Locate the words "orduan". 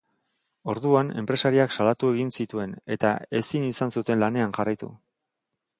0.71-1.11